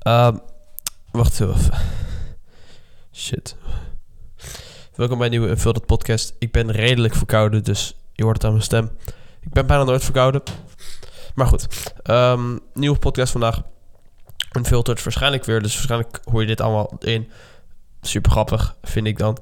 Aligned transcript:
Ehm, 0.00 0.36
wacht 1.10 1.40
even. 1.40 1.72
Shit. 3.12 3.56
Welkom 4.94 5.16
bij 5.16 5.26
een 5.26 5.32
nieuwe 5.32 5.48
Unfiltered 5.48 5.86
podcast. 5.86 6.34
Ik 6.38 6.52
ben 6.52 6.70
redelijk 6.70 7.14
verkouden, 7.14 7.64
dus 7.64 7.96
je 8.12 8.22
hoort 8.22 8.36
het 8.36 8.44
aan 8.44 8.50
mijn 8.50 8.62
stem. 8.62 8.90
Ik 9.40 9.52
ben 9.52 9.66
bijna 9.66 9.84
nooit 9.84 10.04
verkouden. 10.04 10.42
Maar 11.34 11.46
goed. 11.46 11.92
Ehm, 12.02 12.58
nieuwe 12.74 12.98
podcast 12.98 13.32
vandaag. 13.32 13.62
Unfiltered 14.56 15.02
waarschijnlijk 15.02 15.44
weer, 15.44 15.62
dus 15.62 15.74
waarschijnlijk 15.74 16.20
hoor 16.24 16.40
je 16.40 16.46
dit 16.46 16.60
allemaal 16.60 16.92
in. 16.98 17.30
Super 18.00 18.30
grappig, 18.30 18.76
vind 18.82 19.06
ik 19.06 19.18
dan. 19.18 19.38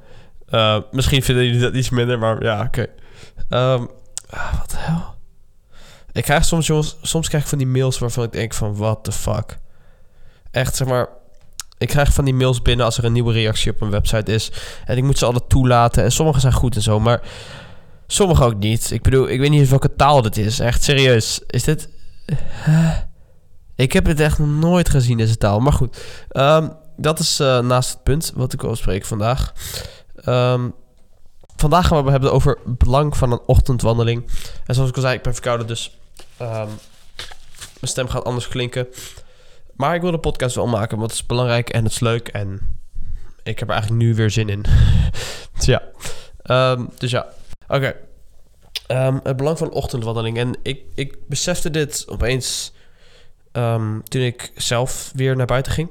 Uh, 0.50 0.80
misschien 0.90 1.22
vinden 1.22 1.44
jullie 1.44 1.60
dat 1.60 1.74
iets 1.74 1.90
minder, 1.90 2.18
maar 2.18 2.42
ja, 2.42 2.62
oké. 2.62 2.86
Ehm, 3.48 3.86
ah, 4.30 4.58
wat 4.58 4.70
de 4.70 4.76
hel? 4.76 5.14
Ik 6.12 6.22
krijg 6.22 6.44
soms, 6.44 6.66
jongens, 6.66 6.96
soms 7.02 7.28
krijg 7.28 7.42
ik 7.42 7.48
van 7.48 7.58
die 7.58 7.66
mails 7.66 7.98
waarvan 7.98 8.24
ik 8.24 8.32
denk 8.32 8.54
van, 8.54 8.76
what 8.76 9.04
the 9.04 9.12
fuck. 9.12 9.58
Echt, 10.50 10.76
zeg 10.76 10.88
maar, 10.88 11.08
ik 11.78 11.88
krijg 11.88 12.12
van 12.12 12.24
die 12.24 12.34
mails 12.34 12.62
binnen 12.62 12.84
als 12.84 12.98
er 12.98 13.04
een 13.04 13.12
nieuwe 13.12 13.32
reactie 13.32 13.72
op 13.72 13.80
een 13.80 13.90
website 13.90 14.32
is. 14.32 14.52
En 14.84 14.96
ik 14.96 15.04
moet 15.04 15.18
ze 15.18 15.26
alle 15.26 15.46
toelaten. 15.48 16.04
En 16.04 16.12
sommige 16.12 16.40
zijn 16.40 16.52
goed 16.52 16.76
en 16.76 16.82
zo, 16.82 17.00
maar 17.00 17.20
sommige 18.06 18.44
ook 18.44 18.58
niet. 18.58 18.90
Ik 18.90 19.02
bedoel, 19.02 19.28
ik 19.28 19.40
weet 19.40 19.50
niet 19.50 19.68
welke 19.68 19.94
taal 19.96 20.22
dit 20.22 20.36
is. 20.36 20.58
Echt 20.58 20.82
serieus. 20.82 21.40
Is 21.46 21.64
dit... 21.64 21.88
Ik 23.74 23.92
heb 23.92 24.06
het 24.06 24.20
echt 24.20 24.38
nooit 24.38 24.88
gezien, 24.88 25.16
deze 25.16 25.36
taal. 25.36 25.60
Maar 25.60 25.72
goed, 25.72 25.98
um, 26.32 26.72
dat 26.96 27.18
is 27.18 27.40
uh, 27.40 27.58
naast 27.58 27.90
het 27.90 28.02
punt 28.02 28.32
wat 28.34 28.52
ik 28.52 28.60
wil 28.60 28.76
spreken 28.76 29.08
vandaag. 29.08 29.52
Um, 30.26 30.74
vandaag 31.56 31.86
gaan 31.86 32.04
we 32.04 32.10
hebben 32.10 32.32
over 32.32 32.58
het 32.64 32.78
belang 32.78 33.16
van 33.16 33.32
een 33.32 33.40
ochtendwandeling. 33.46 34.30
En 34.66 34.74
zoals 34.74 34.90
ik 34.90 34.96
al 34.96 35.02
zei, 35.02 35.14
ik 35.14 35.22
ben 35.22 35.32
verkouden, 35.32 35.66
dus 35.66 35.98
um, 36.40 36.46
mijn 36.46 36.76
stem 37.80 38.08
gaat 38.08 38.24
anders 38.24 38.48
klinken. 38.48 38.86
Maar 39.78 39.94
ik 39.94 40.00
wil 40.00 40.10
de 40.10 40.18
podcast 40.18 40.54
wel 40.54 40.66
maken, 40.66 40.98
want 40.98 41.10
het 41.10 41.20
is 41.20 41.26
belangrijk 41.26 41.70
en 41.70 41.82
het 41.84 41.92
is 41.92 42.00
leuk. 42.00 42.28
En 42.28 42.60
ik 43.42 43.58
heb 43.58 43.68
er 43.68 43.74
eigenlijk 43.74 44.02
nu 44.02 44.14
weer 44.14 44.30
zin 44.30 44.48
in. 44.48 44.64
dus 45.56 45.64
ja. 45.64 45.82
Um, 46.72 46.90
dus 46.98 47.10
ja. 47.10 47.26
Oké. 47.68 47.94
Um, 48.88 49.20
het 49.22 49.36
belang 49.36 49.58
van 49.58 49.70
ochtendwandeling. 49.70 50.38
En 50.38 50.56
ik, 50.62 50.82
ik 50.94 51.28
besefte 51.28 51.70
dit 51.70 52.04
opeens 52.08 52.72
um, 53.52 54.02
toen 54.02 54.22
ik 54.22 54.52
zelf 54.54 55.10
weer 55.14 55.36
naar 55.36 55.46
buiten 55.46 55.72
ging. 55.72 55.88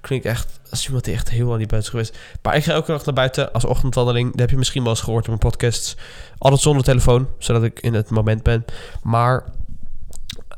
Klinkt 0.00 0.26
echt 0.26 0.60
als 0.70 0.86
iemand 0.86 1.04
die 1.04 1.14
echt 1.14 1.30
heel 1.30 1.46
lang 1.46 1.58
niet 1.58 1.68
buiten 1.68 1.92
is 1.92 1.98
geweest. 1.98 2.38
Maar 2.42 2.56
ik 2.56 2.64
ga 2.64 2.72
elke 2.72 2.92
dag 2.92 3.04
naar 3.04 3.14
buiten 3.14 3.52
als 3.52 3.64
ochtendwandeling. 3.64 4.30
Dat 4.30 4.40
heb 4.40 4.50
je 4.50 4.56
misschien 4.56 4.82
wel 4.82 4.92
eens 4.92 5.00
gehoord 5.00 5.24
in 5.24 5.30
mijn 5.30 5.50
podcasts. 5.50 5.96
Altijd 6.38 6.62
zonder 6.62 6.84
telefoon, 6.84 7.28
zodat 7.38 7.62
ik 7.62 7.80
in 7.80 7.94
het 7.94 8.10
moment 8.10 8.42
ben. 8.42 8.64
Maar 9.02 9.44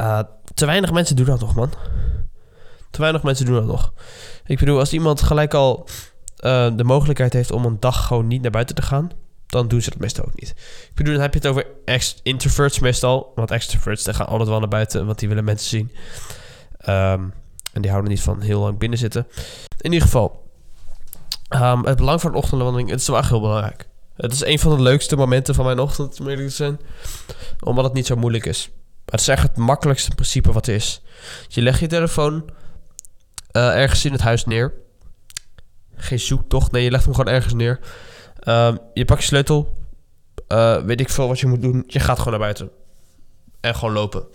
uh, 0.01 0.21
te 0.55 0.67
weinig 0.67 0.93
mensen 0.93 1.17
doen 1.17 1.27
dat 1.27 1.41
nog, 1.41 1.55
man. 1.55 1.73
Te 2.91 3.01
weinig 3.01 3.23
mensen 3.23 3.47
doen 3.47 3.55
dat 3.55 3.67
nog. 3.67 3.93
Ik 4.47 4.59
bedoel, 4.59 4.79
als 4.79 4.93
iemand 4.93 5.23
gelijk 5.23 5.55
al 5.55 5.89
uh, 6.41 6.77
de 6.77 6.85
mogelijkheid 6.85 7.33
heeft 7.33 7.51
om 7.51 7.65
een 7.65 7.81
dag 7.81 8.07
gewoon 8.07 8.27
niet 8.27 8.43
naar 8.43 8.51
buiten 8.51 8.75
te 8.75 8.83
gaan, 8.83 9.11
dan 9.47 9.69
doen 9.69 9.83
ze 9.83 9.91
dat 9.91 9.99
meestal 9.99 10.25
ook 10.25 10.41
niet. 10.41 10.51
Ik 10.89 10.95
bedoel, 10.95 11.13
dan 11.13 11.23
heb 11.23 11.33
je 11.33 11.39
het 11.39 11.49
over 11.49 11.67
introverts 12.23 12.79
meestal. 12.79 13.33
Want 13.35 13.51
extroverts 13.51 14.05
die 14.05 14.15
gaan 14.15 14.27
altijd 14.27 14.49
wel 14.49 14.59
naar 14.59 14.69
buiten, 14.69 15.07
want 15.07 15.19
die 15.19 15.29
willen 15.29 15.45
mensen 15.45 15.69
zien. 15.69 15.93
Um, 16.89 17.33
en 17.73 17.83
die 17.83 17.91
houden 17.91 18.11
niet 18.11 18.23
van 18.23 18.41
heel 18.41 18.61
lang 18.61 18.79
binnen 18.79 18.99
zitten. 18.99 19.27
In 19.81 19.93
ieder 19.93 20.07
geval, 20.09 20.51
um, 21.49 21.85
het 21.85 21.97
belang 21.97 22.21
van 22.21 22.31
een 22.31 22.37
ochtendwandeling, 22.37 22.91
het 22.91 23.01
is 23.01 23.09
wel 23.09 23.19
echt 23.19 23.29
heel 23.29 23.41
belangrijk. 23.41 23.89
Het 24.17 24.33
is 24.33 24.45
een 24.45 24.59
van 24.59 24.77
de 24.77 24.83
leukste 24.83 25.17
momenten 25.17 25.55
van 25.55 25.65
mijn 25.65 25.79
ochtend, 25.79 26.21
zijn. 26.47 26.81
Omdat 27.61 27.85
het 27.85 27.93
niet 27.93 28.07
zo 28.07 28.17
moeilijk 28.17 28.47
is. 28.47 28.71
het 29.05 29.21
is 29.21 29.29
echt 29.29 29.43
het 29.43 29.57
makkelijkste 29.57 30.15
principe 30.15 30.53
wat 30.53 30.67
er 30.67 30.75
is. 30.75 31.03
Je 31.49 31.63
legt 31.63 31.81
je 31.81 31.87
telefoon 31.87 32.45
uh, 33.53 33.75
ergens 33.75 34.05
in 34.05 34.13
het 34.13 34.21
huis 34.21 34.45
neer. 34.45 34.73
Geen 35.95 36.21
zoektocht, 36.21 36.73
nee, 36.73 36.85
je 36.85 36.91
legt 36.91 37.05
hem 37.05 37.15
gewoon 37.15 37.35
ergens 37.35 37.55
neer. 37.55 37.81
Uh, 38.43 38.75
je 38.95 39.05
pakt 39.05 39.21
je 39.21 39.27
sleutel. 39.27 39.77
Uh, 40.49 40.83
weet 40.83 41.01
ik 41.01 41.09
veel 41.09 41.29
wat 41.29 41.41
je 41.41 41.47
moet 41.47 41.63
doen. 41.63 41.85
Je 41.87 42.01
gaat 42.01 42.19
gewoon 42.19 42.33
naar 42.33 42.43
buiten. 42.43 42.71
En 43.61 43.75
gewoon 43.75 43.95
lopen. 43.95 44.27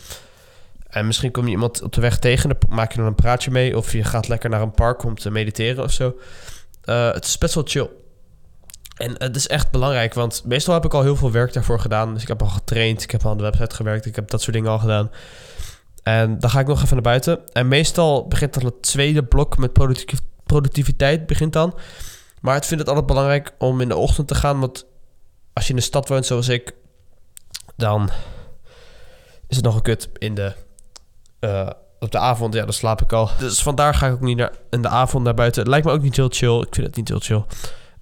En 0.90 1.06
misschien 1.06 1.32
kom 1.32 1.46
je 1.46 1.52
iemand 1.52 1.82
op 1.82 1.94
de 1.94 2.02
weg 2.02 2.20
tegen. 2.20 2.50
Dan 2.50 2.58
maak 2.70 2.92
je 2.92 2.98
dan 2.98 3.08
een 3.08 3.16
praatje 3.16 3.52
mee. 3.52 3.78
Of 3.78 3.92
je 3.92 4.04
gaat 4.04 4.28
lekker 4.28 4.50
naar 4.50 4.62
een 4.62 4.72
park 4.72 5.04
om 5.04 5.16
te 5.16 5.32
mediteren 5.32 5.84
of 5.84 5.92
zo. 5.92 6.16
Uh, 6.86 7.12
het 7.12 7.26
is 7.26 7.38
best 7.38 7.54
wel 7.54 7.64
chill. 7.68 7.90
En 8.98 9.16
het 9.18 9.36
is 9.36 9.48
echt 9.48 9.72
belangrijk, 9.72 10.14
want 10.14 10.42
meestal 10.46 10.74
heb 10.74 10.86
ik 10.86 10.94
al 10.94 11.02
heel 11.02 11.16
veel 11.16 11.32
werk 11.32 11.54
daarvoor 11.54 11.80
gedaan. 11.80 12.14
Dus 12.14 12.22
ik 12.22 12.28
heb 12.28 12.42
al 12.42 12.48
getraind, 12.48 13.04
ik 13.04 13.12
heb 13.12 13.26
al 13.26 13.32
aan 13.32 13.38
de 13.38 13.44
website 13.44 13.76
gewerkt, 13.76 14.06
ik 14.06 14.16
heb 14.16 14.30
dat 14.30 14.42
soort 14.42 14.56
dingen 14.56 14.72
al 14.72 14.80
gedaan. 14.80 15.12
En 16.04 16.40
dan 16.40 16.50
ga 16.50 16.60
ik 16.60 16.68
nog 16.68 16.82
even 16.82 16.94
naar 16.94 17.02
buiten. 17.02 17.52
En 17.52 17.68
meestal 17.68 18.28
begint 18.28 18.54
dan 18.54 18.66
het 18.66 18.82
tweede 18.82 19.24
blok 19.24 19.58
met 19.58 19.72
productiviteit 20.44 21.28
begint 21.28 21.54
dan. 21.54 21.80
Maar 22.42 22.56
ik 22.56 22.64
vind 22.64 22.80
het 22.80 22.90
altijd 22.90 23.08
belangrijk 23.08 23.56
om 23.58 23.82
in 23.82 23.88
de 23.88 23.96
ochtend 23.96 24.28
te 24.28 24.36
gaan. 24.36 24.60
Want 24.60 24.86
als 25.54 25.64
je 25.64 25.70
in 25.70 25.76
de 25.76 25.82
stad 25.82 26.08
woont 26.08 26.26
zoals 26.26 26.48
ik, 26.48 26.76
dan 27.76 28.10
is 29.48 29.56
het 29.56 29.66
nog 29.66 29.76
een 29.76 29.82
kut 29.82 30.10
in 30.18 30.36
de, 30.36 30.54
uh, 31.40 31.70
op 32.00 32.12
de 32.12 32.18
avond. 32.18 32.54
Ja, 32.54 32.64
dan 32.64 32.74
slaap 32.74 33.02
ik 33.02 33.14
al. 33.14 33.30
Dus 33.40 33.62
vandaar 33.62 33.94
ga 33.96 34.08
ik 34.08 34.14
ook 34.14 34.22
niet 34.22 34.38
naar, 34.38 34.52
in 34.70 34.82
de 34.82 34.88
avond 34.88 35.24
naar 35.24 35.34
buiten. 35.34 35.62
Het 35.62 35.70
lijkt 35.70 35.86
me 35.86 35.92
ook 35.92 36.02
niet 36.02 36.16
heel 36.16 36.30
chill. 36.30 36.60
Ik 36.60 36.76
vind 36.76 36.88
het 36.88 36.96
niet 36.96 37.08
heel 37.08 37.20
chill. 37.20 37.46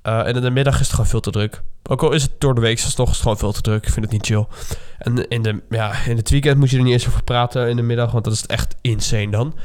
Uh, 0.03 0.27
en 0.27 0.35
in 0.35 0.41
de 0.41 0.51
middag 0.51 0.73
is 0.73 0.79
het 0.79 0.89
gewoon 0.89 1.05
veel 1.05 1.19
te 1.19 1.31
druk. 1.31 1.61
Ook 1.83 2.03
al 2.03 2.11
is 2.11 2.21
het 2.21 2.31
door 2.37 2.55
de 2.55 2.61
week, 2.61 2.77
is 2.77 2.83
het 2.83 3.17
gewoon 3.17 3.37
veel 3.37 3.51
te 3.51 3.61
druk. 3.61 3.85
Ik 3.85 3.93
vind 3.93 4.05
het 4.05 4.13
niet 4.13 4.25
chill. 4.25 4.45
En 4.97 5.27
in, 5.27 5.41
de, 5.41 5.61
ja, 5.69 6.03
in 6.05 6.17
het 6.17 6.29
weekend 6.29 6.57
moet 6.57 6.69
je 6.69 6.77
er 6.77 6.83
niet 6.83 6.93
eens 6.93 7.07
over 7.07 7.23
praten 7.23 7.69
in 7.69 7.75
de 7.75 7.81
middag, 7.81 8.11
want 8.11 8.23
dat 8.23 8.33
is 8.33 8.45
echt 8.45 8.75
insane 8.81 9.29
dan. 9.29 9.55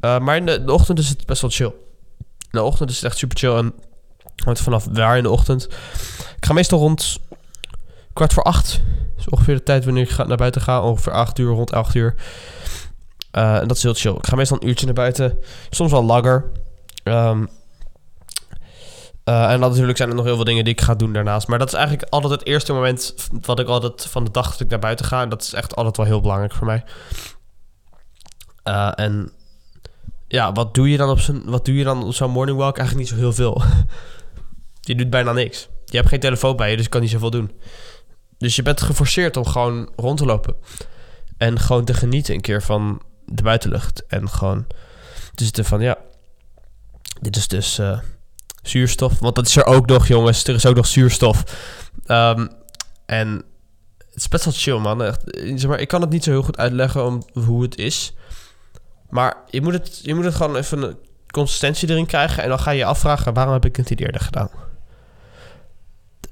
Uh, 0.00 0.18
maar 0.18 0.36
in 0.36 0.46
de, 0.46 0.72
ochtend 0.72 0.98
is 0.98 1.08
het 1.08 1.26
best 1.26 1.40
wel 1.40 1.50
chill. 1.50 1.72
In 2.18 2.50
de 2.50 2.62
ochtend 2.62 2.90
is 2.90 2.96
het 2.96 3.04
echt 3.04 3.18
super 3.18 3.38
chill. 3.38 3.56
En 3.56 3.72
hangt 4.44 4.60
vanaf 4.60 4.86
waar 4.90 5.16
in 5.16 5.22
de 5.22 5.30
ochtend. 5.30 5.64
Ik 6.36 6.44
ga 6.46 6.52
meestal 6.52 6.78
rond 6.78 7.18
kwart 8.12 8.32
voor 8.32 8.42
acht. 8.42 8.82
is 9.18 9.28
ongeveer 9.28 9.54
de 9.54 9.62
tijd 9.62 9.84
wanneer 9.84 10.10
ik 10.10 10.26
naar 10.26 10.36
buiten 10.36 10.60
ga. 10.60 10.82
Ongeveer 10.82 11.12
acht 11.12 11.38
uur, 11.38 11.50
rond 11.50 11.72
acht 11.72 11.94
uur. 11.94 12.14
Uh, 13.32 13.56
en 13.56 13.68
dat 13.68 13.76
is 13.76 13.82
heel 13.82 13.94
chill. 13.94 14.14
Ik 14.14 14.26
ga 14.26 14.36
meestal 14.36 14.56
een 14.60 14.68
uurtje 14.68 14.86
naar 14.86 14.94
buiten. 14.94 15.38
Soms 15.70 15.90
wel 15.90 16.04
langer. 16.04 16.50
Um, 17.04 17.48
uh, 19.24 19.50
en 19.50 19.60
dan 19.60 19.70
natuurlijk 19.70 19.96
zijn 19.96 20.08
er 20.08 20.14
nog 20.14 20.24
heel 20.24 20.34
veel 20.34 20.44
dingen 20.44 20.64
die 20.64 20.72
ik 20.72 20.80
ga 20.80 20.94
doen 20.94 21.12
daarnaast. 21.12 21.48
Maar 21.48 21.58
dat 21.58 21.68
is 21.68 21.74
eigenlijk 21.74 22.08
altijd 22.08 22.32
het 22.32 22.46
eerste 22.46 22.72
moment 22.72 23.14
wat 23.40 23.60
ik 23.60 23.66
altijd 23.66 24.06
van 24.06 24.24
de 24.24 24.30
dag 24.30 24.50
dat 24.50 24.60
ik 24.60 24.68
naar 24.68 24.78
buiten 24.78 25.06
ga. 25.06 25.22
En 25.22 25.28
dat 25.28 25.42
is 25.42 25.52
echt 25.52 25.76
altijd 25.76 25.96
wel 25.96 26.06
heel 26.06 26.20
belangrijk 26.20 26.52
voor 26.52 26.66
mij. 26.66 26.84
Uh, 28.64 28.92
en 28.94 29.32
ja, 30.28 30.52
wat 30.52 30.74
doe 30.74 30.90
je 30.90 30.96
dan 30.96 31.10
op 31.10 31.20
zo'n, 31.20 31.42
wat 31.44 31.64
doe 31.64 31.74
je 31.74 31.84
dan 31.84 32.04
op 32.04 32.14
zo'n 32.14 32.30
morning 32.30 32.58
walk? 32.58 32.76
Eigenlijk 32.78 33.08
niet 33.08 33.18
zo 33.18 33.24
heel 33.24 33.32
veel. 33.32 33.62
je 34.80 34.94
doet 34.94 35.10
bijna 35.10 35.32
niks. 35.32 35.68
Je 35.84 35.96
hebt 35.96 36.08
geen 36.08 36.20
telefoon 36.20 36.56
bij 36.56 36.70
je, 36.70 36.76
dus 36.76 36.84
je 36.84 36.90
kan 36.90 37.00
niet 37.00 37.10
zoveel 37.10 37.30
doen. 37.30 37.52
Dus 38.38 38.56
je 38.56 38.62
bent 38.62 38.82
geforceerd 38.82 39.36
om 39.36 39.46
gewoon 39.46 39.90
rond 39.96 40.18
te 40.18 40.24
lopen. 40.24 40.56
En 41.36 41.58
gewoon 41.58 41.84
te 41.84 41.94
genieten 41.94 42.34
een 42.34 42.40
keer 42.40 42.62
van 42.62 43.02
de 43.26 43.42
buitenlucht. 43.42 44.06
En 44.06 44.28
gewoon 44.28 44.66
te 45.34 45.44
zitten 45.44 45.64
van, 45.64 45.80
ja, 45.80 45.98
dit 47.20 47.36
is 47.36 47.48
dus... 47.48 47.78
Uh, 47.78 47.98
zuurstof. 48.68 49.18
Want 49.18 49.34
dat 49.34 49.46
is 49.46 49.56
er 49.56 49.64
ook 49.64 49.86
nog, 49.86 50.06
jongens. 50.06 50.44
Er 50.44 50.54
is 50.54 50.66
ook 50.66 50.76
nog 50.76 50.86
zuurstof. 50.86 51.44
Um, 52.06 52.48
en 53.06 53.44
het 53.98 54.22
is 54.22 54.28
best 54.28 54.44
wel 54.44 54.54
chill, 54.56 54.78
man. 54.78 55.02
Echt, 55.02 55.20
zeg 55.54 55.66
maar, 55.66 55.80
ik 55.80 55.88
kan 55.88 56.00
het 56.00 56.10
niet 56.10 56.24
zo 56.24 56.30
heel 56.30 56.42
goed 56.42 56.56
uitleggen 56.56 57.04
om 57.04 57.22
hoe 57.44 57.62
het 57.62 57.78
is. 57.78 58.14
Maar 59.08 59.36
je 59.50 59.62
moet 59.62 59.72
het, 59.72 60.00
je 60.02 60.14
moet 60.14 60.24
het 60.24 60.34
gewoon 60.34 60.56
even 60.56 60.82
een 60.82 60.96
consistentie 61.30 61.90
erin 61.90 62.06
krijgen. 62.06 62.42
En 62.42 62.48
dan 62.48 62.58
ga 62.58 62.70
je 62.70 62.78
je 62.78 62.84
afvragen, 62.84 63.34
waarom 63.34 63.52
heb 63.52 63.64
ik 63.64 63.76
het 63.76 63.90
niet 63.90 64.00
eerder 64.00 64.20
gedaan? 64.20 64.48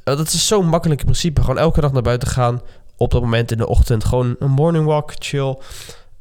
Dat 0.04 0.32
is 0.32 0.46
zo'n 0.46 0.66
makkelijk 0.66 1.00
in 1.00 1.06
principe. 1.06 1.40
Gewoon 1.40 1.58
elke 1.58 1.80
dag 1.80 1.92
naar 1.92 2.02
buiten 2.02 2.28
gaan. 2.28 2.60
Op 2.96 3.10
dat 3.10 3.20
moment 3.20 3.50
in 3.50 3.58
de 3.58 3.66
ochtend. 3.66 4.04
Gewoon 4.04 4.36
een 4.38 4.50
morning 4.50 4.84
walk, 4.84 5.12
chill. 5.18 5.58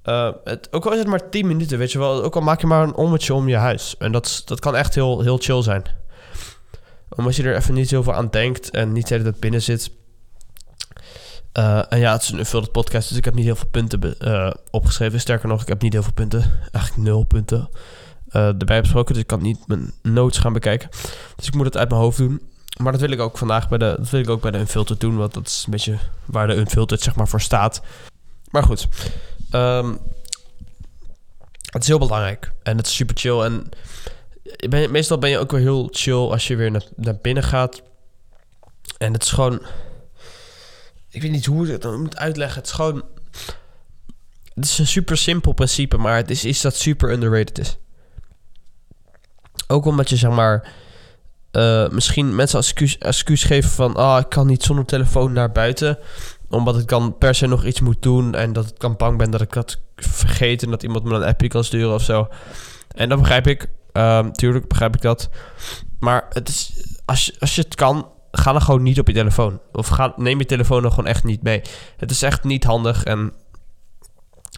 Uh, 0.05 0.29
het, 0.43 0.67
ook 0.71 0.85
al 0.85 0.91
is 0.91 0.99
het 0.99 1.07
maar 1.07 1.29
10 1.29 1.47
minuten, 1.47 1.77
weet 1.77 1.91
je 1.91 1.99
wel. 1.99 2.23
Ook 2.23 2.35
al 2.35 2.41
maak 2.41 2.61
je 2.61 2.67
maar 2.67 2.83
een 2.83 2.95
ommetje 2.95 3.33
om 3.33 3.47
je 3.47 3.55
huis. 3.55 3.95
En 3.97 4.11
dat, 4.11 4.41
dat 4.45 4.59
kan 4.59 4.75
echt 4.75 4.95
heel, 4.95 5.21
heel 5.21 5.37
chill 5.37 5.61
zijn 5.61 6.00
omdat 7.15 7.35
je 7.35 7.43
er 7.43 7.55
even 7.55 7.73
niet 7.73 7.89
zoveel 7.89 8.13
aan 8.13 8.29
denkt 8.29 8.69
en 8.69 8.91
niet 8.91 9.09
hele 9.09 9.23
tijd 9.23 9.39
binnen 9.39 9.61
zit. 9.61 9.91
Uh, 11.57 11.81
en 11.89 11.99
ja, 11.99 12.11
het 12.11 12.21
is 12.21 12.29
een 12.29 12.37
unfilled 12.37 12.71
podcast, 12.71 13.09
dus 13.09 13.17
ik 13.17 13.25
heb 13.25 13.33
niet 13.33 13.45
heel 13.45 13.55
veel 13.55 13.67
punten 13.67 14.15
uh, 14.19 14.51
opgeschreven. 14.69 15.19
Sterker 15.19 15.47
nog, 15.47 15.61
ik 15.61 15.67
heb 15.67 15.81
niet 15.81 15.93
heel 15.93 16.03
veel 16.03 16.13
punten. 16.13 16.41
Eigenlijk 16.71 17.07
nul 17.07 17.23
punten 17.23 17.69
uh, 18.31 18.47
erbij 18.47 18.81
besproken. 18.81 19.13
Dus 19.13 19.21
ik 19.21 19.27
kan 19.27 19.41
niet 19.41 19.67
mijn 19.67 19.93
notes 20.01 20.37
gaan 20.37 20.53
bekijken. 20.53 20.89
Dus 21.35 21.47
ik 21.47 21.53
moet 21.53 21.65
het 21.65 21.77
uit 21.77 21.89
mijn 21.89 22.01
hoofd 22.01 22.17
doen. 22.17 22.41
Maar 22.81 22.91
dat 22.91 23.01
wil 23.01 23.11
ik 23.11 23.19
ook 23.19 23.37
vandaag 23.37 23.69
bij 23.69 23.77
de, 23.77 23.95
dat 23.97 24.09
wil 24.09 24.19
ik 24.19 24.29
ook 24.29 24.41
bij 24.41 24.51
de 24.51 24.57
Unfiltered 24.57 25.01
doen. 25.01 25.17
Want 25.17 25.33
dat 25.33 25.47
is 25.47 25.63
een 25.65 25.71
beetje 25.71 25.97
waar 26.25 26.47
de 26.47 26.55
Unfiltered 26.55 27.03
zeg 27.03 27.15
maar 27.15 27.27
voor 27.27 27.41
staat. 27.41 27.81
Maar 28.49 28.63
goed. 28.63 28.87
Um, 29.51 29.99
het 31.71 31.81
is 31.81 31.87
heel 31.87 31.99
belangrijk. 31.99 32.51
En 32.63 32.77
het 32.77 32.85
is 32.85 32.95
super 32.95 33.17
chill. 33.17 33.39
En 33.39 33.69
meestal 34.89 35.17
ben 35.17 35.29
je 35.29 35.37
ook 35.37 35.51
weer 35.51 35.59
heel 35.61 35.87
chill 35.91 36.13
als 36.29 36.47
je 36.47 36.55
weer 36.55 36.71
naar, 36.95 37.15
binnen 37.21 37.43
gaat. 37.43 37.81
En 38.97 39.13
het 39.13 39.23
is 39.23 39.31
gewoon. 39.31 39.61
Ik 41.09 41.21
weet 41.21 41.31
niet 41.31 41.45
hoe 41.45 41.65
ik 41.65 41.71
het 41.71 41.97
moet 41.97 42.17
uitleggen. 42.17 42.57
Het 42.57 42.65
is 42.65 42.71
gewoon. 42.73 43.03
Het 44.53 44.65
is 44.65 44.77
een 44.79 44.87
super 44.87 45.17
simpel 45.17 45.53
principe, 45.53 45.97
maar 45.97 46.15
het 46.15 46.29
is 46.29 46.45
iets 46.45 46.61
dat 46.61 46.75
super 46.75 47.11
underrated 47.11 47.57
is. 47.57 47.77
Ook 49.67 49.85
omdat 49.85 50.09
je 50.09 50.15
zeg 50.15 50.31
maar. 50.31 50.73
eh, 51.51 51.89
misschien 51.89 52.35
mensen 52.35 52.57
als 52.57 52.73
excuus, 52.99 53.43
geven 53.43 53.69
van. 53.69 53.95
Ah, 53.95 54.19
ik 54.19 54.29
kan 54.29 54.47
niet 54.47 54.63
zonder 54.63 54.85
telefoon 54.85 55.33
naar 55.33 55.51
buiten. 55.51 55.97
Omdat 56.49 56.79
ik 56.79 56.87
dan 56.87 57.17
per 57.17 57.35
se 57.35 57.47
nog 57.47 57.65
iets 57.65 57.79
moet 57.79 58.01
doen. 58.01 58.35
En 58.35 58.53
dat 58.53 58.67
ik 58.67 58.79
dan 58.79 58.95
bang 58.95 59.17
ben 59.17 59.31
dat 59.31 59.41
ik 59.41 59.53
dat 59.53 59.79
vergeet. 59.95 60.63
En 60.63 60.69
dat 60.69 60.83
iemand 60.83 61.03
me 61.03 61.15
een 61.15 61.23
appje 61.23 61.47
kan 61.47 61.63
sturen 61.63 61.93
of 61.93 62.03
zo. 62.03 62.27
En 62.95 63.09
dat 63.09 63.19
begrijp 63.19 63.47
ik. 63.47 63.67
Ehm, 63.93 64.31
tuurlijk 64.31 64.67
begrijp 64.67 64.95
ik 64.95 65.01
dat. 65.01 65.29
Maar 65.99 66.25
het 66.29 66.49
is, 66.49 66.73
als, 67.05 67.25
je, 67.25 67.35
als 67.39 67.55
je 67.55 67.61
het 67.61 67.75
kan, 67.75 68.09
ga 68.31 68.51
dan 68.51 68.61
gewoon 68.61 68.83
niet 68.83 68.99
op 68.99 69.07
je 69.07 69.13
telefoon. 69.13 69.59
Of 69.71 69.87
ga, 69.87 70.13
neem 70.15 70.39
je 70.39 70.45
telefoon 70.45 70.81
dan 70.81 70.91
gewoon 70.91 71.07
echt 71.07 71.23
niet 71.23 71.43
mee. 71.43 71.61
Het 71.97 72.11
is 72.11 72.21
echt 72.21 72.43
niet 72.43 72.63
handig 72.63 73.03
en 73.03 73.33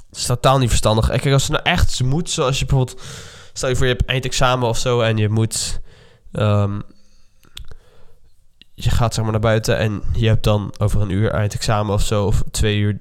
het 0.10 0.18
is 0.18 0.26
totaal 0.26 0.58
niet 0.58 0.70
verstandig. 0.70 1.08
Kijk, 1.08 1.34
als 1.34 1.44
het 1.44 1.52
nou 1.52 1.64
echt 1.64 2.04
moet, 2.04 2.30
zoals 2.30 2.60
je 2.60 2.66
bijvoorbeeld... 2.66 3.02
Stel 3.54 3.70
je 3.70 3.76
voor, 3.76 3.86
je 3.86 3.92
hebt 3.92 4.06
eindexamen 4.06 4.68
of 4.68 4.78
zo 4.78 5.02
en 5.02 5.18
je 5.18 5.30
moet... 5.30 5.82
ehm, 6.32 6.80
je 8.74 8.90
gaat 8.90 9.14
zeg 9.14 9.24
maar 9.24 9.32
naar 9.32 9.42
buiten 9.42 9.78
en 9.78 10.04
je 10.14 10.28
hebt 10.28 10.44
dan 10.44 10.74
over 10.78 11.02
een 11.02 11.10
uur 11.10 11.32
eindexamen 11.32 11.94
of 11.94 12.02
zo, 12.02 12.26
of 12.26 12.44
twee 12.52 12.78
uur. 12.78 13.00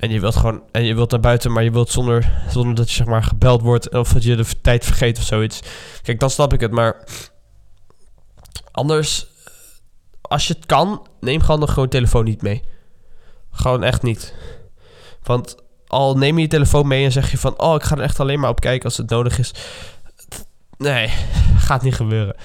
En 0.00 0.10
je 0.10 0.20
wilt 0.20 0.36
gewoon, 0.36 0.62
en 0.70 0.84
je 0.84 0.94
wilt 0.94 1.10
naar 1.10 1.20
buiten, 1.20 1.52
maar 1.52 1.62
je 1.62 1.70
wilt 1.70 1.90
zonder, 1.90 2.32
zonder 2.48 2.74
dat 2.74 2.88
je 2.88 2.94
zeg 2.94 3.06
maar 3.06 3.22
gebeld 3.22 3.60
wordt 3.60 3.94
of 3.94 4.12
dat 4.12 4.22
je 4.22 4.36
de 4.36 4.60
tijd 4.62 4.84
vergeet 4.84 5.18
of 5.18 5.24
zoiets. 5.24 5.60
Kijk, 6.02 6.20
dan 6.20 6.30
snap 6.30 6.52
ik 6.52 6.60
het, 6.60 6.70
maar 6.70 7.04
anders, 8.70 9.26
als 10.20 10.46
je 10.46 10.54
het 10.54 10.66
kan, 10.66 11.06
neem 11.20 11.40
gewoon 11.40 11.60
nog 11.60 11.72
gewoon 11.72 11.88
telefoon 11.88 12.24
niet 12.24 12.42
mee. 12.42 12.62
Gewoon 13.50 13.82
echt 13.82 14.02
niet. 14.02 14.34
Want 15.22 15.56
al 15.86 16.16
neem 16.16 16.36
je 16.36 16.42
je 16.42 16.48
telefoon 16.48 16.86
mee 16.86 17.04
en 17.04 17.12
zeg 17.12 17.30
je 17.30 17.38
van, 17.38 17.60
oh, 17.60 17.74
ik 17.74 17.82
ga 17.82 17.96
er 17.96 18.02
echt 18.02 18.20
alleen 18.20 18.40
maar 18.40 18.50
op 18.50 18.60
kijken 18.60 18.84
als 18.84 18.96
het 18.96 19.10
nodig 19.10 19.38
is. 19.38 19.54
Nee, 20.76 21.08
gaat 21.68 21.82
niet 21.82 21.94
gebeuren. 21.94 22.36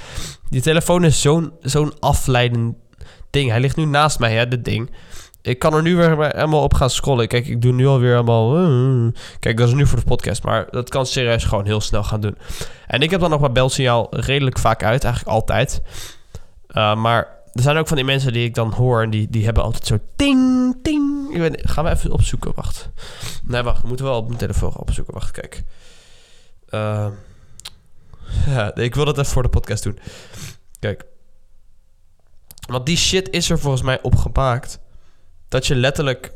Die 0.50 0.62
telefoon 0.62 1.04
is 1.04 1.22
zo'n 1.22 1.54
zo'n 1.62 2.00
afleidend 2.00 2.76
ding. 3.30 3.50
Hij 3.50 3.60
ligt 3.60 3.76
nu 3.76 3.86
naast 3.86 4.20
mij, 4.20 4.34
hè, 4.34 4.48
dit 4.48 4.66
ding. 4.66 4.92
Ik 5.46 5.60
kan 5.60 5.74
er 5.74 5.82
nu 5.82 5.96
weer 5.96 6.10
helemaal 6.36 6.64
op 6.64 6.74
gaan 6.74 6.90
scrollen. 6.90 7.28
Kijk, 7.28 7.48
ik 7.48 7.62
doe 7.62 7.74
nu 7.74 7.88
alweer 7.88 8.12
helemaal... 8.12 8.58
eh, 8.58 9.08
Kijk, 9.40 9.58
dat 9.58 9.68
is 9.68 9.74
nu 9.74 9.88
voor 9.88 10.00
de 10.00 10.06
podcast. 10.06 10.44
Maar 10.44 10.68
dat 10.72 10.90
kan 10.90 11.06
serieus 11.06 11.44
gewoon 11.44 11.66
heel 11.66 11.82
snel 11.82 12.04
gaan 12.04 12.22
doen. 12.22 12.38
En 12.88 13.02
ik 13.02 13.10
heb 13.10 13.20
dan 13.20 13.30
nog 13.30 13.40
mijn 13.40 13.54
belsignaal 13.54 14.08
redelijk 14.10 14.60
vaak 14.60 14.84
uit. 14.84 15.04
Eigenlijk 15.04 15.36
altijd. 15.36 15.82
Uh, 16.70 16.96
maar 16.96 17.28
er 17.54 17.62
zijn 17.62 17.78
ook 17.78 17.88
van 17.88 17.96
die 17.96 18.06
mensen 18.06 18.34
die 18.34 18.44
ik 18.46 18.54
dan 18.54 18.72
hoor... 18.74 19.02
en 19.04 19.10
die, 19.10 19.28
die 19.30 19.46
hebben 19.46 19.64
altijd 19.64 19.86
zo 19.86 19.98
ting, 20.16 20.76
ting. 20.84 21.30
Ik 21.34 21.40
weet, 21.40 21.62
gaan 21.70 21.84
we 21.84 21.90
even 21.90 22.12
opzoeken, 22.12 22.52
wacht. 22.56 22.90
Nee, 23.44 23.62
wacht. 23.62 23.82
We 23.82 23.88
moeten 23.88 24.06
wel 24.06 24.18
op 24.18 24.26
mijn 24.28 24.40
telefoon 24.40 24.76
opzoeken. 24.76 25.14
Wacht, 25.14 25.32
kijk. 25.32 25.64
Ja, 28.46 28.76
ik 28.76 28.96
wil 28.96 29.06
dat 29.06 29.18
even 29.18 29.32
voor 29.32 29.44
de 29.44 29.50
podcast 29.50 29.84
doen. 29.84 30.00
Kijk. 30.80 31.06
Want 32.68 32.86
die 32.86 32.98
shit 32.98 33.30
is 33.30 33.50
er 33.50 33.60
volgens 33.60 33.84
mij 33.84 34.02
op 34.02 34.16
gemaakt. 34.16 34.80
Dat 35.48 35.68
je 35.68 35.76
letterlijk 35.76 36.32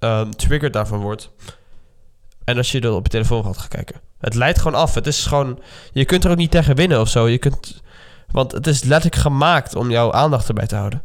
um, 0.00 0.36
triggered 0.36 0.72
daarvan 0.72 1.00
wordt. 1.00 1.30
En 2.44 2.56
als 2.56 2.72
je 2.72 2.80
er 2.80 2.92
op 2.92 3.04
je 3.04 3.10
telefoon 3.10 3.44
gaat 3.44 3.58
gaan 3.58 3.68
kijken. 3.68 4.00
Het 4.18 4.34
leidt 4.34 4.58
gewoon 4.58 4.80
af. 4.80 4.94
Het 4.94 5.06
is 5.06 5.26
gewoon... 5.26 5.60
Je 5.92 6.04
kunt 6.04 6.24
er 6.24 6.30
ook 6.30 6.36
niet 6.36 6.50
tegen 6.50 6.76
winnen 6.76 7.00
of 7.00 7.08
zo. 7.08 7.28
Je 7.28 7.38
kunt... 7.38 7.82
Want 8.30 8.52
het 8.52 8.66
is 8.66 8.82
letterlijk 8.82 9.22
gemaakt 9.22 9.74
om 9.74 9.90
jouw 9.90 10.12
aandacht 10.12 10.48
erbij 10.48 10.66
te 10.66 10.76
houden. 10.76 11.02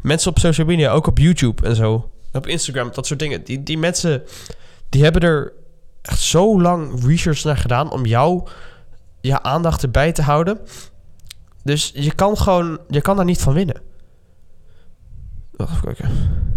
Mensen 0.00 0.30
op 0.30 0.38
social 0.38 0.66
media, 0.66 0.90
ook 0.90 1.06
op 1.06 1.18
YouTube 1.18 1.66
en 1.66 1.76
zo. 1.76 2.10
Op 2.32 2.46
Instagram, 2.46 2.90
dat 2.92 3.06
soort 3.06 3.18
dingen. 3.18 3.44
Die, 3.44 3.62
die 3.62 3.78
mensen, 3.78 4.22
die 4.88 5.02
hebben 5.02 5.22
er 5.22 5.52
echt 6.02 6.20
zo 6.20 6.60
lang 6.60 7.04
research 7.06 7.44
naar 7.44 7.56
gedaan... 7.56 7.90
om 7.90 8.06
jou, 8.06 8.48
je 9.20 9.42
aandacht 9.42 9.82
erbij 9.82 10.12
te 10.12 10.22
houden. 10.22 10.58
Dus 11.62 11.92
je 11.94 12.14
kan 12.14 12.36
gewoon... 12.36 12.78
Je 12.88 13.00
kan 13.00 13.16
daar 13.16 13.24
niet 13.24 13.40
van 13.40 13.52
winnen. 13.52 13.82
Wacht 15.50 15.72
even 15.72 15.94
kijken. 15.94 16.55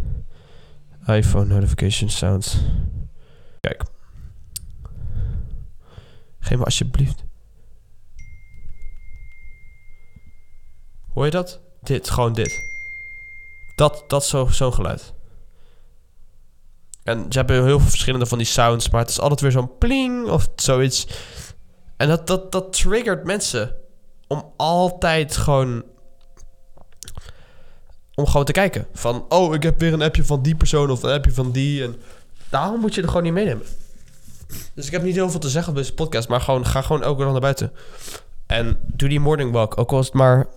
iPhone 1.09 1.45
notification 1.45 2.09
sounds. 2.09 2.57
Kijk. 3.59 3.83
Geef 6.39 6.57
me 6.57 6.63
alsjeblieft. 6.63 7.23
Hoor 11.13 11.25
je 11.25 11.31
dat? 11.31 11.61
Dit, 11.81 12.09
gewoon 12.09 12.33
dit. 12.33 12.61
Dat, 13.75 14.03
dat 14.07 14.25
zo'n 14.25 14.51
zo 14.51 14.71
geluid. 14.71 15.13
En 17.03 17.25
ze 17.29 17.37
hebben 17.37 17.63
heel 17.63 17.79
veel 17.79 17.89
verschillende 17.89 18.25
van 18.25 18.37
die 18.37 18.47
sounds, 18.47 18.89
maar 18.89 19.01
het 19.01 19.09
is 19.09 19.19
altijd 19.19 19.41
weer 19.41 19.51
zo'n 19.51 19.77
pling 19.77 20.27
of 20.27 20.49
zoiets. 20.55 21.07
En 21.97 22.07
dat, 22.07 22.27
dat, 22.27 22.51
dat 22.51 22.73
triggert 22.73 23.23
mensen 23.23 23.75
om 24.27 24.53
altijd 24.57 25.37
gewoon 25.37 25.83
om 28.19 28.27
gewoon 28.27 28.45
te 28.45 28.51
kijken. 28.51 28.87
Van, 28.93 29.25
oh, 29.29 29.53
ik 29.53 29.63
heb 29.63 29.79
weer 29.79 29.93
een 29.93 30.01
appje 30.01 30.23
van 30.23 30.41
die 30.41 30.55
persoon 30.55 30.89
of 30.91 31.03
een 31.03 31.11
appje 31.11 31.31
van 31.31 31.51
die. 31.51 31.83
En 31.83 31.95
daarom 32.49 32.79
moet 32.79 32.95
je 32.95 33.01
er 33.01 33.07
gewoon 33.07 33.23
niet 33.23 33.33
meenemen. 33.33 33.65
Dus 34.73 34.85
ik 34.85 34.91
heb 34.91 35.03
niet 35.03 35.15
heel 35.15 35.29
veel 35.29 35.39
te 35.39 35.49
zeggen 35.49 35.71
op 35.71 35.77
deze 35.77 35.93
podcast, 35.93 36.27
maar 36.27 36.41
gewoon, 36.41 36.65
ga 36.65 36.81
gewoon 36.81 37.03
elke 37.03 37.21
dag 37.21 37.31
naar 37.31 37.41
buiten. 37.41 37.71
En 38.47 38.77
doe 38.85 39.09
die 39.09 39.19
morning 39.19 39.51
walk, 39.51 39.77
ook 39.77 39.91
al 39.91 39.99
is 39.99 40.05
het 40.05 40.13
maar 40.13 40.47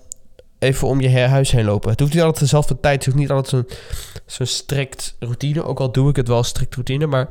even 0.58 0.88
om 0.88 1.00
je 1.00 1.18
huis 1.20 1.50
heen 1.50 1.64
lopen. 1.64 1.90
Het 1.90 2.00
hoeft 2.00 2.12
niet 2.12 2.22
altijd 2.22 2.40
dezelfde 2.40 2.80
tijd, 2.80 2.94
het 2.94 3.04
hoeft 3.04 3.16
niet 3.16 3.30
altijd 3.30 3.48
zo'n 3.48 3.78
zo'n 4.26 4.46
strikt 4.46 5.16
routine. 5.18 5.64
Ook 5.64 5.80
al 5.80 5.92
doe 5.92 6.10
ik 6.10 6.16
het 6.16 6.28
wel 6.28 6.42
strikt 6.42 6.74
routine, 6.74 7.06
maar 7.06 7.28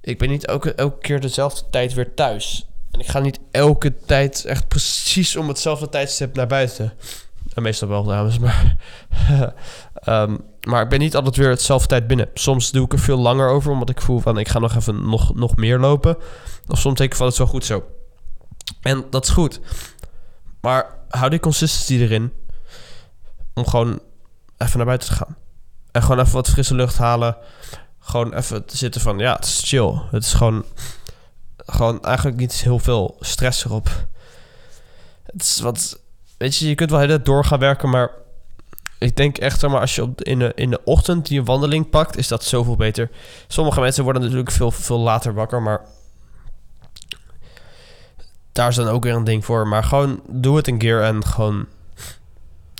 ik 0.00 0.18
ben 0.18 0.28
niet 0.28 0.46
elke, 0.46 0.74
elke 0.74 0.98
keer 0.98 1.20
dezelfde 1.20 1.64
tijd 1.70 1.94
weer 1.94 2.14
thuis. 2.14 2.66
En 2.90 3.00
ik 3.00 3.06
ga 3.06 3.18
niet 3.18 3.38
elke 3.50 3.94
tijd 4.06 4.44
echt 4.44 4.68
precies 4.68 5.36
om 5.36 5.48
hetzelfde 5.48 5.88
tijdstip 5.88 6.36
naar 6.36 6.46
buiten. 6.46 6.92
Meestal 7.62 7.88
wel, 7.88 8.04
dames, 8.04 8.38
maar... 8.38 8.76
um, 10.06 10.44
maar 10.68 10.82
ik 10.82 10.88
ben 10.88 10.98
niet 10.98 11.16
altijd 11.16 11.36
weer 11.36 11.48
hetzelfde 11.48 11.88
tijd 11.88 12.06
binnen. 12.06 12.28
Soms 12.34 12.70
doe 12.70 12.84
ik 12.84 12.92
er 12.92 12.98
veel 12.98 13.18
langer 13.18 13.48
over, 13.48 13.72
omdat 13.72 13.90
ik 13.90 14.00
voel 14.00 14.18
van... 14.18 14.38
ik 14.38 14.48
ga 14.48 14.58
nog 14.58 14.74
even 14.74 15.08
nog, 15.08 15.34
nog 15.34 15.56
meer 15.56 15.78
lopen. 15.78 16.16
Of 16.66 16.78
soms 16.78 16.98
denk 16.98 17.10
ik 17.10 17.16
van, 17.16 17.24
het 17.26 17.34
is 17.34 17.40
wel 17.40 17.48
goed 17.48 17.64
zo. 17.64 17.84
En 18.80 19.04
dat 19.10 19.24
is 19.24 19.30
goed. 19.30 19.60
Maar 20.60 20.86
hou 21.08 21.30
die 21.30 21.40
consistency 21.40 22.02
erin... 22.02 22.32
om 23.54 23.66
gewoon 23.66 24.00
even 24.56 24.76
naar 24.76 24.86
buiten 24.86 25.08
te 25.08 25.14
gaan. 25.14 25.36
En 25.92 26.02
gewoon 26.02 26.18
even 26.20 26.32
wat 26.32 26.48
frisse 26.48 26.74
lucht 26.74 26.98
halen. 26.98 27.36
Gewoon 27.98 28.34
even 28.34 28.64
te 28.64 28.76
zitten 28.76 29.00
van, 29.00 29.18
ja, 29.18 29.34
het 29.34 29.44
is 29.44 29.62
chill. 29.64 30.00
Het 30.10 30.24
is 30.24 30.32
gewoon... 30.32 30.64
Gewoon 31.56 32.02
eigenlijk 32.02 32.36
niet 32.36 32.52
heel 32.52 32.78
veel 32.78 33.16
stress 33.20 33.64
erop. 33.64 34.06
Het 35.22 35.42
is 35.42 35.60
wat 35.60 36.00
weet 36.38 36.56
je, 36.56 36.68
je 36.68 36.74
kunt 36.74 36.90
wel 36.90 37.00
heel 37.00 37.22
door 37.22 37.44
gaan 37.44 37.58
werken, 37.58 37.90
maar 37.90 38.10
ik 38.98 39.16
denk 39.16 39.38
echt, 39.38 39.62
maar 39.62 39.80
als 39.80 39.94
je 39.94 40.12
in, 40.16 40.38
de, 40.38 40.52
in 40.54 40.70
de 40.70 40.84
ochtend 40.84 41.26
die 41.26 41.44
wandeling 41.44 41.90
pakt, 41.90 42.16
is 42.16 42.28
dat 42.28 42.44
zoveel 42.44 42.76
beter. 42.76 43.10
Sommige 43.46 43.80
mensen 43.80 44.04
worden 44.04 44.22
natuurlijk 44.22 44.50
veel, 44.50 44.70
veel 44.70 44.98
later 44.98 45.34
wakker, 45.34 45.62
maar 45.62 45.80
daar 48.52 48.68
is 48.68 48.74
dan 48.74 48.88
ook 48.88 49.04
weer 49.04 49.14
een 49.14 49.24
ding 49.24 49.44
voor. 49.44 49.68
Maar 49.68 49.84
gewoon 49.84 50.20
doe 50.28 50.56
het 50.56 50.68
een 50.68 50.78
keer 50.78 51.02
en 51.02 51.24
gewoon... 51.24 51.66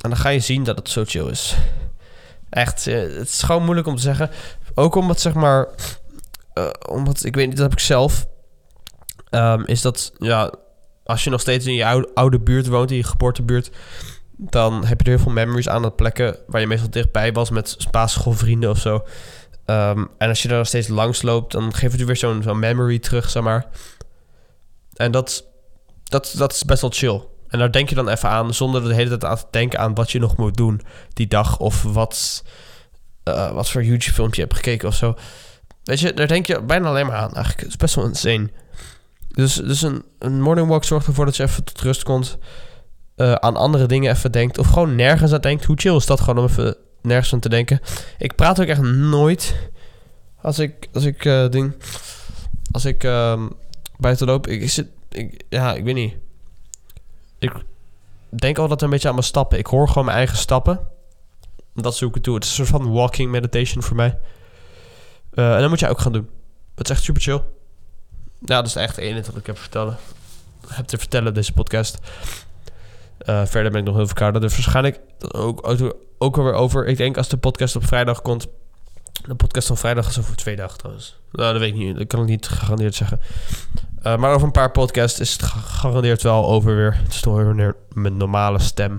En 0.02 0.10
dan 0.10 0.16
ga 0.16 0.28
je 0.28 0.40
zien 0.40 0.64
dat 0.64 0.76
het 0.76 0.88
zo 0.88 1.04
chill 1.04 1.26
is. 1.26 1.56
Echt, 2.50 2.84
het 2.84 3.28
is 3.28 3.42
gewoon 3.42 3.64
moeilijk 3.64 3.86
om 3.86 3.96
te 3.96 4.02
zeggen. 4.02 4.30
Ook 4.74 4.94
omdat, 4.94 5.20
zeg 5.20 5.34
maar... 5.34 5.68
Uh, 6.54 6.68
omdat, 6.88 7.24
ik 7.24 7.34
weet 7.34 7.46
niet, 7.46 7.56
dat 7.56 7.70
heb 7.70 7.78
ik 7.78 7.84
zelf... 7.84 8.26
Um, 9.30 9.64
is 9.66 9.82
dat, 9.82 10.12
ja 10.18 10.52
als 11.08 11.24
je 11.24 11.30
nog 11.30 11.40
steeds 11.40 11.66
in 11.66 11.74
je 11.74 11.84
oude, 11.84 12.10
oude 12.14 12.40
buurt 12.40 12.66
woont, 12.66 12.90
in 12.90 12.96
je 12.96 13.04
geboortebuurt, 13.04 13.70
dan 14.36 14.84
heb 14.84 14.98
je 14.98 15.04
er 15.04 15.10
heel 15.10 15.22
veel 15.22 15.32
memories 15.32 15.68
aan 15.68 15.82
dat 15.82 15.96
plekken 15.96 16.36
waar 16.46 16.60
je 16.60 16.66
meestal 16.66 16.90
dichtbij 16.90 17.32
was 17.32 17.50
met 17.50 17.76
basisschoolvrienden 17.90 18.70
of 18.70 18.78
zo. 18.78 18.94
Um, 19.66 20.08
en 20.18 20.28
als 20.28 20.42
je 20.42 20.48
daar 20.48 20.58
nog 20.58 20.66
steeds 20.66 20.88
langs 20.88 21.22
loopt, 21.22 21.52
dan 21.52 21.74
geeft 21.74 21.92
het 21.92 22.00
je 22.00 22.06
weer 22.06 22.16
zo'n 22.16 22.42
zo'n 22.42 22.58
memory 22.58 22.98
terug, 22.98 23.30
zeg 23.30 23.42
maar. 23.42 23.66
En 24.94 25.10
dat, 25.10 25.44
dat, 26.04 26.34
dat 26.36 26.52
is 26.52 26.64
best 26.64 26.80
wel 26.80 26.90
chill. 26.90 27.22
En 27.48 27.58
daar 27.58 27.72
denk 27.72 27.88
je 27.88 27.94
dan 27.94 28.08
even 28.08 28.28
aan, 28.28 28.54
zonder 28.54 28.82
de 28.84 28.94
hele 28.94 29.08
tijd 29.08 29.24
aan 29.24 29.36
te 29.36 29.44
denken 29.50 29.78
aan 29.78 29.94
wat 29.94 30.10
je 30.10 30.18
nog 30.18 30.36
moet 30.36 30.56
doen 30.56 30.80
die 31.12 31.26
dag. 31.26 31.58
Of 31.58 31.82
wat, 31.82 32.44
uh, 33.24 33.52
wat 33.52 33.70
voor 33.70 33.84
YouTube-filmpje 33.84 34.40
je 34.40 34.46
hebt 34.46 34.64
gekeken 34.64 34.88
of 34.88 34.94
zo. 34.94 35.14
Weet 35.84 36.00
je, 36.00 36.14
daar 36.14 36.28
denk 36.28 36.46
je 36.46 36.62
bijna 36.62 36.88
alleen 36.88 37.06
maar 37.06 37.16
aan 37.16 37.34
eigenlijk. 37.34 37.60
Het 37.60 37.68
is 37.68 37.76
best 37.76 37.94
wel 37.94 38.04
insane. 38.04 38.50
Dus, 39.38 39.54
dus 39.54 39.82
een, 39.82 40.04
een 40.18 40.42
morning 40.42 40.68
walk 40.68 40.84
zorgt 40.84 41.06
ervoor 41.06 41.24
dat 41.24 41.36
je 41.36 41.42
even 41.42 41.64
tot 41.64 41.80
rust 41.80 42.02
komt. 42.02 42.38
Uh, 43.16 43.32
aan 43.32 43.56
andere 43.56 43.86
dingen 43.86 44.12
even 44.12 44.32
denkt. 44.32 44.58
Of 44.58 44.66
gewoon 44.66 44.94
nergens 44.94 45.32
aan 45.32 45.40
denkt. 45.40 45.64
Hoe 45.64 45.76
chill 45.76 45.96
is 45.96 46.06
dat 46.06 46.20
gewoon 46.20 46.38
om 46.38 46.50
even 46.50 46.76
nergens 47.02 47.32
aan 47.32 47.40
te 47.40 47.48
denken. 47.48 47.80
Ik 48.18 48.34
praat 48.34 48.60
ook 48.60 48.66
echt 48.66 48.80
nooit. 48.82 49.70
Als 50.42 50.58
ik, 50.58 50.88
als 50.92 51.04
ik 51.04 51.24
uh, 51.24 51.48
ding. 51.48 51.74
Als 52.70 52.84
ik 52.84 53.04
uh, 53.04 53.46
buiten 53.96 54.26
loop. 54.26 54.46
Ik, 54.46 54.70
zit, 54.70 54.86
ik, 55.08 55.44
ja, 55.48 55.74
ik 55.74 55.84
weet 55.84 55.94
niet. 55.94 56.14
Ik 57.38 57.52
denk 58.28 58.58
altijd 58.58 58.82
een 58.82 58.90
beetje 58.90 59.08
aan 59.08 59.14
mijn 59.14 59.26
stappen. 59.26 59.58
Ik 59.58 59.66
hoor 59.66 59.88
gewoon 59.88 60.04
mijn 60.04 60.16
eigen 60.16 60.36
stappen. 60.36 60.80
Dat 61.74 61.96
zoek 61.96 62.16
ik 62.16 62.22
toe. 62.22 62.34
Het 62.34 62.44
is 62.44 62.50
een 62.50 62.66
soort 62.66 62.82
van 62.82 62.92
walking 62.92 63.30
meditation 63.30 63.82
voor 63.82 63.96
mij. 63.96 64.18
Uh, 65.34 65.54
en 65.54 65.60
dat 65.60 65.68
moet 65.68 65.80
je 65.80 65.88
ook 65.88 66.00
gaan 66.00 66.12
doen. 66.12 66.28
Het 66.74 66.88
is 66.88 66.94
echt 66.94 67.04
super 67.04 67.22
chill. 67.22 67.42
Ja, 68.38 68.56
dat 68.56 68.66
is 68.66 68.76
echt 68.76 68.96
het 68.96 69.04
enige 69.04 69.30
wat 69.30 69.40
ik 69.40 69.46
heb 69.46 69.54
te 69.54 69.60
vertellen. 69.60 69.96
Heb 70.66 70.86
te 70.86 70.98
vertellen 70.98 71.34
deze 71.34 71.52
podcast. 71.52 71.98
Eh, 73.18 73.44
verder 73.46 73.70
ben 73.70 73.80
ik 73.80 73.86
nog 73.86 73.96
heel 73.96 74.06
verkouden. 74.06 74.40
Dus 74.40 74.52
waarschijnlijk 74.52 75.00
ook, 75.18 75.68
ook, 76.18 76.36
alweer 76.36 76.52
over. 76.52 76.86
Ik 76.86 76.96
denk 76.96 77.16
als 77.16 77.28
de 77.28 77.36
podcast 77.36 77.76
op 77.76 77.86
vrijdag 77.86 78.22
komt. 78.22 78.46
De 79.26 79.34
podcast 79.34 79.66
van 79.66 79.76
vrijdag 79.76 80.08
is 80.08 80.18
over 80.18 80.36
twee 80.36 80.56
dagen 80.56 80.78
trouwens. 80.78 81.20
Nou, 81.32 81.52
dat 81.52 81.60
weet 81.60 81.72
ik 81.72 81.78
niet. 81.78 81.96
Dat 81.96 82.06
kan 82.06 82.20
ik 82.20 82.26
niet 82.26 82.46
gegarandeerd 82.46 82.94
zeggen. 82.94 83.20
Uh, 84.02 84.16
maar 84.16 84.34
over 84.34 84.46
een 84.46 84.52
paar 84.52 84.70
podcasts 84.70 85.20
is 85.20 85.32
het 85.32 85.42
gegarandeerd 85.42 86.22
wel 86.22 86.46
over 86.46 86.76
weer. 86.76 86.96
Het 86.96 87.12
is 87.12 87.20
toch 87.20 87.34
weer 87.34 87.76
mijn 87.92 88.16
normale 88.16 88.58
stem. 88.58 88.98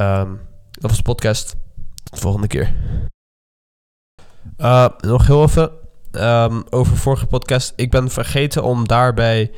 Um, 0.00 0.40
dat 0.70 0.90
was 0.90 0.96
de 0.96 1.02
podcast. 1.02 1.56
Tot 2.02 2.14
de 2.14 2.20
volgende 2.20 2.46
keer. 2.46 2.74
Uh, 4.58 4.88
nog 5.00 5.26
heel 5.26 5.42
even 5.42 5.70
um, 6.12 6.64
over 6.70 6.96
vorige 6.96 7.26
podcast. 7.26 7.72
Ik 7.76 7.90
ben 7.90 8.10
vergeten 8.10 8.62
om 8.62 8.88
daarbij 8.88 9.50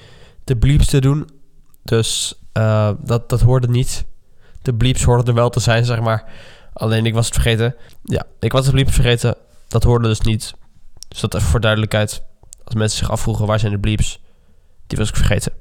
de 0.45 0.57
bleeps 0.57 0.87
te 0.87 1.01
doen. 1.01 1.29
Dus 1.83 2.41
uh, 2.59 2.91
dat, 3.05 3.29
dat 3.29 3.41
hoorde 3.41 3.69
niet. 3.69 4.05
De 4.63 4.75
bleeps 4.75 5.03
hoorden 5.03 5.27
er 5.27 5.35
wel 5.35 5.51
te 5.51 5.61
zijn, 5.61 5.85
zeg 5.85 6.01
maar. 6.01 6.25
Alleen 6.73 7.07
ik 7.07 7.15
was 7.15 7.27
het 7.27 7.35
vergeten. 7.35 7.77
Ja, 8.03 8.25
ik 8.41 8.53
was 8.53 8.65
de 8.65 8.71
bleeps 8.71 8.95
vergeten. 8.95 9.37
Dat 9.69 9.83
hoorde 9.83 10.09
dus 10.09 10.21
niet. 10.21 10.55
Dus 11.09 11.21
dat 11.21 11.35
even 11.35 11.49
voor 11.49 11.61
duidelijkheid. 11.61 12.23
Als 12.65 12.75
mensen 12.75 12.99
zich 12.99 13.11
afvroegen 13.11 13.47
waar 13.47 13.59
zijn 13.59 13.73
de 13.73 13.79
bleeps, 13.79 14.21
die 14.87 14.99
was 14.99 15.09
ik 15.09 15.17
vergeten. 15.17 15.53